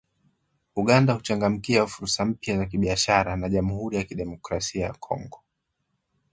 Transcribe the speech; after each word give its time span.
Uganda 0.75 1.13
huchangamkia 1.13 1.85
fursa 1.87 2.25
mpya 2.25 2.57
za 2.57 2.65
kibiashara 2.65 3.35
na 3.35 3.49
Jamhuri 3.49 3.97
ya 3.97 4.03
Kidemokrasia 4.03 4.85
ya 4.85 4.93
Kongo 4.93 5.41